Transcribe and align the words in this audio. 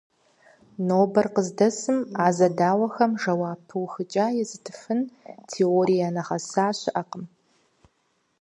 Нобэр 0.87 1.27
къыздэсым 1.33 1.99
а 2.23 2.27
зэдауэхэм 2.37 3.11
жэуап 3.21 3.59
пыухыкӀа 3.67 4.25
езытыфын 4.43 5.01
теорие 5.49 6.09
нэгъэса 6.15 6.67
щыӀэкъым. 6.79 7.25